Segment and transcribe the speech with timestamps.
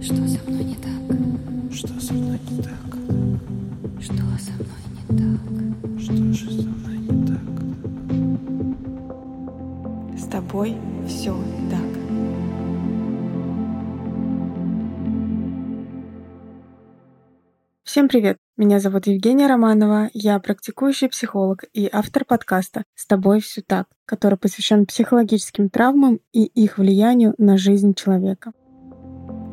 [0.00, 0.92] Что со мной не так?
[1.72, 2.98] Что со мной не так?
[4.00, 5.40] Что со мной не так?
[5.98, 7.44] Что же со мной не так?
[10.18, 10.76] С тобой
[11.06, 11.34] все
[11.70, 11.89] так.
[17.90, 18.36] Всем привет!
[18.56, 24.38] Меня зовут Евгения Романова, я практикующий психолог и автор подкаста «С тобой все так», который
[24.38, 28.52] посвящен психологическим травмам и их влиянию на жизнь человека.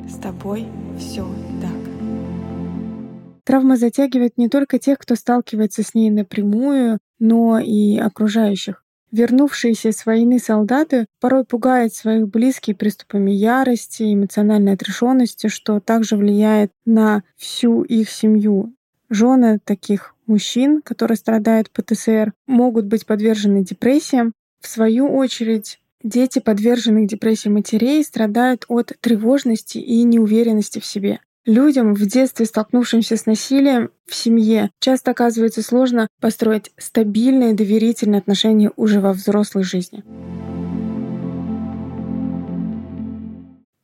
[0.08, 0.68] С тобой
[1.00, 1.26] все
[1.60, 3.44] так.
[3.44, 8.84] Травма затягивает не только тех, кто сталкивается с ней напрямую, но и окружающих.
[9.12, 16.72] Вернувшиеся с войны солдаты порой пугают своих близких приступами ярости, эмоциональной отрешенности, что также влияет
[16.86, 18.74] на всю их семью.
[19.10, 24.34] Жены таких мужчин, которые страдают ПТСР, могут быть подвержены депрессиям.
[24.60, 31.22] В свою очередь, дети подверженных депрессии матерей страдают от тревожности и неуверенности в себе.
[31.48, 38.74] Людям, в детстве столкнувшимся с насилием в семье, часто оказывается сложно построить стабильные доверительные отношения
[38.76, 40.04] уже во взрослой жизни.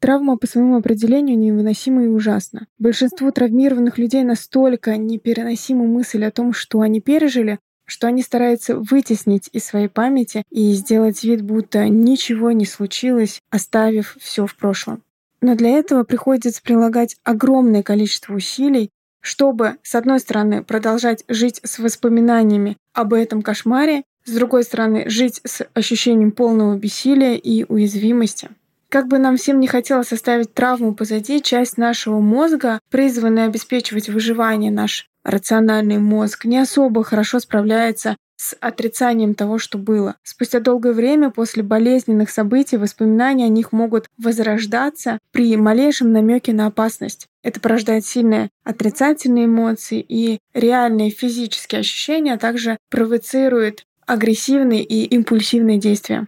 [0.01, 2.67] Травма по своему определению невыносима и ужасна.
[2.79, 9.49] Большинству травмированных людей настолько непереносима мысль о том, что они пережили, что они стараются вытеснить
[9.53, 15.01] из своей памяти и сделать вид, будто ничего не случилось, оставив все в прошлом.
[15.43, 21.79] Но для этого приходится прилагать огромное количество усилий, чтобы, с одной стороны, продолжать жить с
[21.79, 28.51] воспоминаниями об этом кошмаре, с другой стороны, жить с ощущением полного бессилия и уязвимости.
[28.87, 34.71] Как бы нам всем не хотелось оставить травму позади, часть нашего мозга, призванная обеспечивать выживание
[34.71, 40.17] наш рациональный мозг, не особо хорошо справляется с отрицанием того, что было.
[40.21, 46.67] Спустя долгое время после болезненных событий воспоминания о них могут возрождаться при малейшем намеке на
[46.67, 47.27] опасность.
[47.41, 55.77] Это порождает сильные отрицательные эмоции и реальные физические ощущения, а также провоцирует агрессивные и импульсивные
[55.77, 56.27] действия.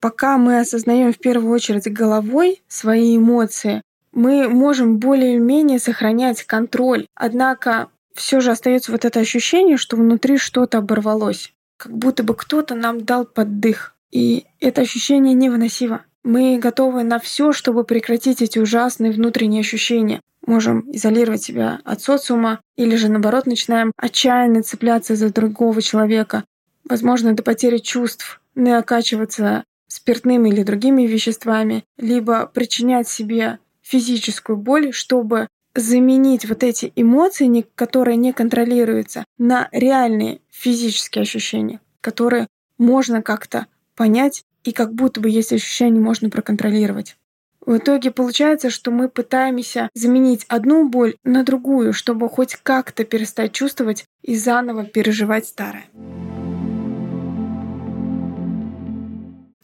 [0.00, 3.82] Пока мы осознаем в первую очередь головой свои эмоции,
[4.12, 7.06] мы можем более-менее сохранять контроль.
[7.14, 11.52] Однако все же остается вот это ощущение, что внутри что-то оборвалось.
[11.80, 13.96] Как будто бы кто-то нам дал поддых.
[14.10, 16.04] И это ощущение невыносимо.
[16.22, 20.20] Мы готовы на все, чтобы прекратить эти ужасные внутренние ощущения.
[20.46, 26.44] Можем изолировать себя от социума, или же наоборот начинаем отчаянно цепляться за другого человека.
[26.86, 34.92] Возможно, до потери чувств, не окачиваться спиртными или другими веществами, либо причинять себе физическую боль,
[34.92, 42.48] чтобы заменить вот эти эмоции, которые не контролируются, на реальные физические ощущения, которые
[42.78, 47.16] можно как-то понять и как будто бы есть ощущение можно проконтролировать.
[47.64, 53.52] В итоге получается, что мы пытаемся заменить одну боль на другую, чтобы хоть как-то перестать
[53.52, 55.84] чувствовать и заново переживать старое.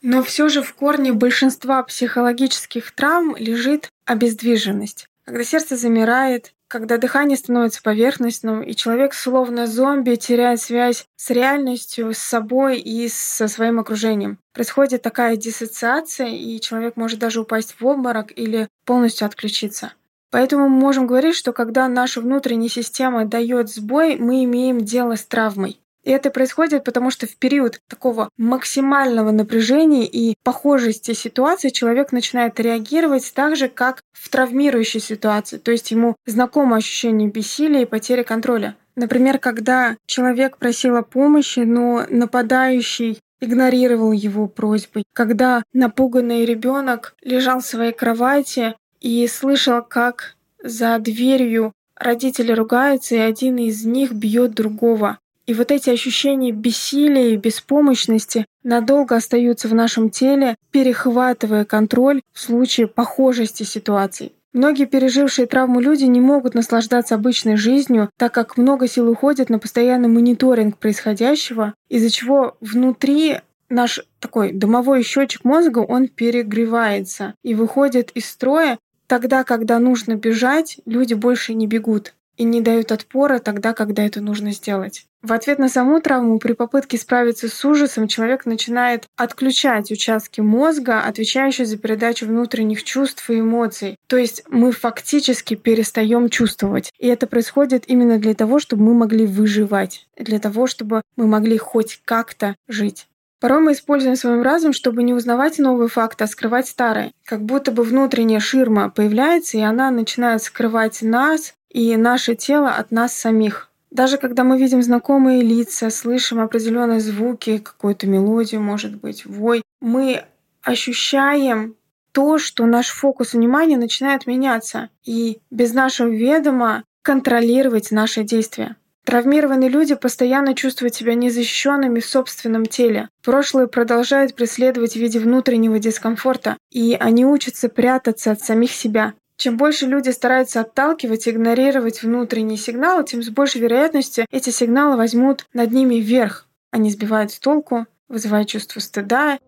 [0.02, 5.08] Но все же в корне большинства психологических травм лежит обездвиженность.
[5.26, 12.14] Когда сердце замирает, когда дыхание становится поверхностным, и человек словно зомби теряет связь с реальностью,
[12.14, 14.38] с собой и со своим окружением.
[14.54, 19.92] Происходит такая диссоциация, и человек может даже упасть в обморок или полностью отключиться.
[20.30, 25.24] Поэтому мы можем говорить, что когда наша внутренняя система дает сбой, мы имеем дело с
[25.24, 25.80] травмой.
[26.06, 32.60] И это происходит потому, что в период такого максимального напряжения и похожести ситуации человек начинает
[32.60, 35.58] реагировать так же, как в травмирующей ситуации.
[35.58, 38.76] То есть ему знакомо ощущение бессилия и потери контроля.
[38.94, 45.02] Например, когда человек просил о помощи, но нападающий игнорировал его просьбы.
[45.12, 53.18] Когда напуганный ребенок лежал в своей кровати и слышал, как за дверью родители ругаются, и
[53.18, 55.18] один из них бьет другого.
[55.46, 62.40] И вот эти ощущения бессилия и беспомощности надолго остаются в нашем теле, перехватывая контроль в
[62.40, 64.32] случае похожести ситуаций.
[64.52, 69.58] Многие пережившие травму люди не могут наслаждаться обычной жизнью, так как много сил уходит на
[69.58, 73.36] постоянный мониторинг происходящего, из-за чего внутри
[73.68, 78.78] наш такой домовой счетчик мозга, он перегревается и выходит из строя.
[79.06, 84.20] Тогда, когда нужно бежать, люди больше не бегут и не дают отпора тогда, когда это
[84.20, 85.06] нужно сделать.
[85.22, 91.00] В ответ на саму травму при попытке справиться с ужасом человек начинает отключать участки мозга,
[91.00, 93.96] отвечающие за передачу внутренних чувств и эмоций.
[94.06, 96.92] То есть мы фактически перестаем чувствовать.
[96.98, 101.58] И это происходит именно для того, чтобы мы могли выживать, для того, чтобы мы могли
[101.58, 103.08] хоть как-то жить.
[103.40, 107.12] Порой мы используем свой разум, чтобы не узнавать новые факты, а скрывать старые.
[107.24, 112.90] Как будто бы внутренняя ширма появляется, и она начинает скрывать нас и наше тело от
[112.90, 113.70] нас самих.
[113.90, 120.24] Даже когда мы видим знакомые лица, слышим определенные звуки, какую-то мелодию, может быть, вой, мы
[120.62, 121.76] ощущаем
[122.12, 128.76] то, что наш фокус внимания начинает меняться и без нашего ведома контролировать наши действия.
[129.04, 133.08] Травмированные люди постоянно чувствуют себя незащищенными в собственном теле.
[133.22, 139.14] Прошлое продолжает преследовать в виде внутреннего дискомфорта, и они учатся прятаться от самих себя.
[139.36, 144.96] Чем больше люди стараются отталкивать и игнорировать внутренние сигналы, тем с большей вероятностью эти сигналы
[144.96, 146.46] возьмут над ними вверх.
[146.70, 149.38] Они сбивают с толку, вызывая чувство стыда.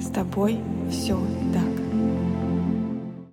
[0.00, 0.58] С тобой
[0.90, 1.18] все
[1.52, 1.68] так.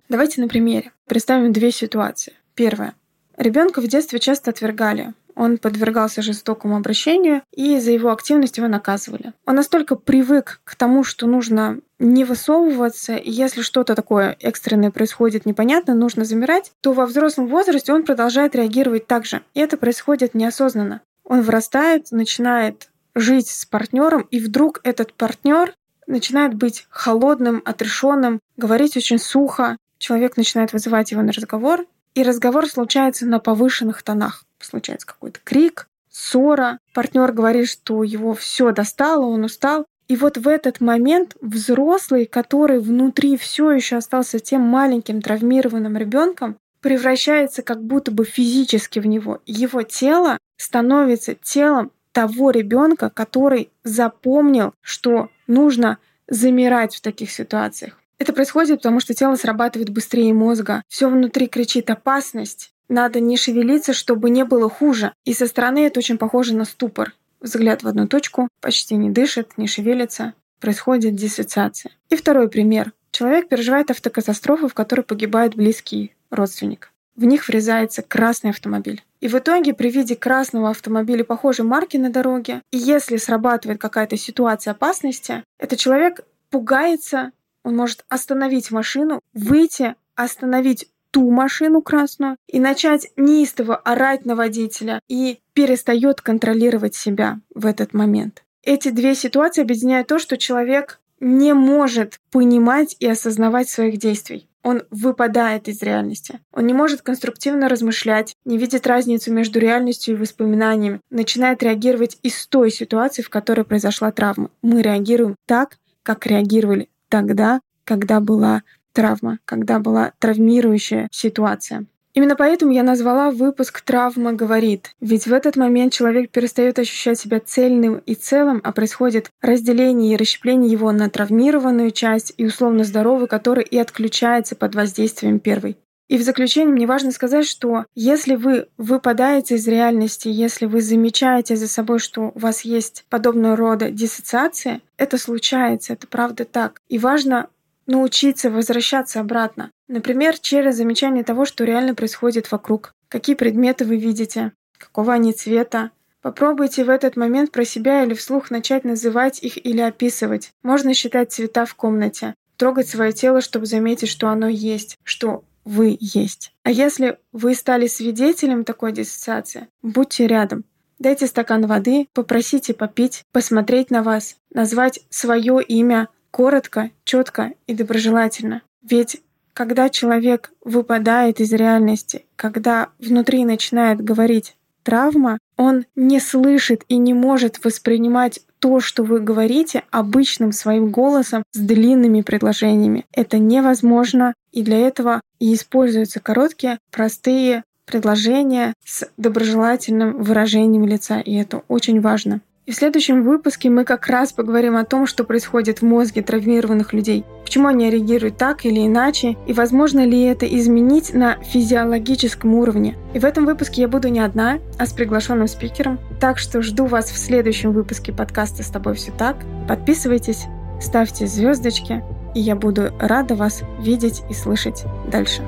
[0.08, 0.92] Давайте на примере.
[1.06, 2.34] Представим две ситуации.
[2.54, 2.94] Первая.
[3.36, 5.14] Ребенка в детстве часто отвергали.
[5.36, 9.34] Он подвергался жестокому обращению, и за его активность его наказывали.
[9.44, 15.46] Он настолько привык к тому, что нужно не высовываться, и если что-то такое экстренное происходит
[15.46, 19.42] непонятно, нужно замирать, то во взрослом возрасте он продолжает реагировать так же.
[19.54, 21.02] И это происходит неосознанно.
[21.24, 25.74] Он вырастает, начинает жить с партнером, и вдруг этот партнер
[26.06, 29.76] начинает быть холодным, отрешенным, говорить очень сухо.
[29.98, 31.86] Человек начинает вызывать его на разговор,
[32.16, 34.44] и разговор случается на повышенных тонах.
[34.58, 36.78] Случается какой-то крик, ссора.
[36.94, 39.84] Партнер говорит, что его все достало, он устал.
[40.08, 46.56] И вот в этот момент взрослый, который внутри все еще остался тем маленьким травмированным ребенком,
[46.80, 49.42] превращается как будто бы физически в него.
[49.44, 55.98] Его тело становится телом того ребенка, который запомнил, что нужно
[56.28, 58.00] замирать в таких ситуациях.
[58.18, 60.82] Это происходит, потому что тело срабатывает быстрее мозга.
[60.88, 62.72] Все внутри кричит «опасность».
[62.88, 65.12] Надо не шевелиться, чтобы не было хуже.
[65.24, 67.14] И со стороны это очень похоже на ступор.
[67.40, 70.34] Взгляд в одну точку, почти не дышит, не шевелится.
[70.60, 71.92] Происходит диссоциация.
[72.10, 72.92] И второй пример.
[73.10, 76.92] Человек переживает автокатастрофу, в которой погибает близкий родственник.
[77.16, 79.02] В них врезается красный автомобиль.
[79.20, 84.16] И в итоге при виде красного автомобиля похожей марки на дороге, и если срабатывает какая-то
[84.16, 86.20] ситуация опасности, этот человек
[86.50, 87.32] пугается
[87.66, 95.00] он может остановить машину, выйти, остановить ту машину красную и начать неистово орать на водителя
[95.08, 98.44] и перестает контролировать себя в этот момент.
[98.62, 104.48] Эти две ситуации объединяют то, что человек не может понимать и осознавать своих действий.
[104.62, 106.38] Он выпадает из реальности.
[106.52, 112.46] Он не может конструктивно размышлять, не видит разницу между реальностью и воспоминаниями, начинает реагировать из
[112.46, 114.50] той ситуации, в которой произошла травма.
[114.62, 118.62] Мы реагируем так, как реагировали тогда, когда была
[118.92, 121.86] травма, когда была травмирующая ситуация.
[122.16, 124.94] Именно поэтому я назвала выпуск «Травма говорит».
[125.02, 130.16] Ведь в этот момент человек перестает ощущать себя цельным и целым, а происходит разделение и
[130.16, 135.76] расщепление его на травмированную часть и условно здоровую, который и отключается под воздействием первой.
[136.08, 141.56] И в заключение мне важно сказать, что если вы выпадаете из реальности, если вы замечаете
[141.56, 146.80] за собой, что у вас есть подобного рода диссоциация, это случается, это правда так.
[146.88, 147.48] И важно
[147.86, 149.70] научиться возвращаться обратно.
[149.88, 152.92] Например, через замечание того, что реально происходит вокруг.
[153.08, 155.90] Какие предметы вы видите, какого они цвета.
[156.22, 160.50] Попробуйте в этот момент про себя или вслух начать называть их или описывать.
[160.62, 165.98] Можно считать цвета в комнате, трогать свое тело, чтобы заметить, что оно есть, что вы
[166.00, 166.54] есть.
[166.62, 170.64] А если вы стали свидетелем такой диссоциации, будьте рядом.
[170.98, 178.62] Дайте стакан воды, попросите попить, посмотреть на вас, назвать свое имя коротко, четко и доброжелательно.
[178.82, 179.20] Ведь
[179.52, 187.12] когда человек выпадает из реальности, когда внутри начинает говорить травма, он не слышит и не
[187.12, 193.04] может воспринимать то, что вы говорите, обычным своим голосом с длинными предложениями.
[193.12, 201.34] Это невозможно, и для этого и используются короткие, простые предложения с доброжелательным выражением лица, и
[201.34, 202.40] это очень важно.
[202.66, 206.92] И в следующем выпуске мы как раз поговорим о том, что происходит в мозге травмированных
[206.92, 212.96] людей, почему они реагируют так или иначе, и возможно ли это изменить на физиологическом уровне.
[213.14, 216.00] И в этом выпуске я буду не одна, а с приглашенным спикером.
[216.20, 219.36] Так что жду вас в следующем выпуске подкаста «С тобой все так».
[219.68, 220.46] Подписывайтесь,
[220.80, 222.02] ставьте звездочки,
[222.34, 225.42] и я буду рада вас видеть и слышать дальше.